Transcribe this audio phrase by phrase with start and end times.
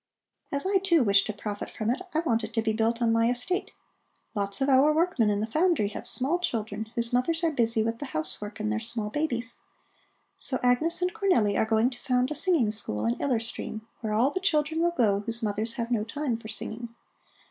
[0.51, 3.13] As I, too, wish to profit from it, I want it to be built on
[3.13, 3.69] my estate.
[4.33, 7.99] Lots of our workmen in the foundry have small children, whose mothers are busy with
[7.99, 9.57] the housework and their small babies.
[10.39, 14.13] So Agnes and Cornelli are going to found a singing school in Iller Stream, where
[14.15, 16.89] all the children will go, whose mothers have no time for singing.